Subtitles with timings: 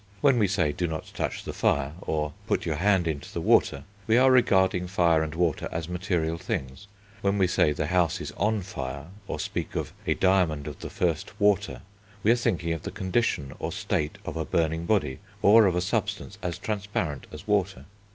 [0.21, 3.83] When we say "do not touch the fire," or "put your hand into the water,"
[4.07, 6.87] we are regarding fire and water as material things;
[7.21, 10.89] when we say "the house is on fire," or speak of "a diamond of the
[10.89, 11.83] first water,"
[12.23, 15.81] we are thinking of the condition or state of a burning body, or of a
[15.81, 17.85] substance as transparent as water.